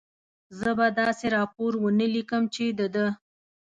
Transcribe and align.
زه 0.59 0.69
به 0.77 0.87
داسې 1.01 1.25
راپور 1.37 1.71
و 1.79 1.85
نه 1.99 2.07
لیکم، 2.13 2.43
چې 2.55 2.63
د 2.77 2.81
ده. 2.95 3.07